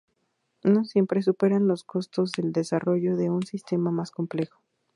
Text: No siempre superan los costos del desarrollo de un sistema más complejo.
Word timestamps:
No 0.63 0.83
siempre 0.83 1.21
superan 1.21 1.67
los 1.67 1.83
costos 1.83 2.31
del 2.31 2.51
desarrollo 2.51 3.15
de 3.17 3.29
un 3.29 3.43
sistema 3.45 3.91
más 3.91 4.09
complejo. 4.09 4.59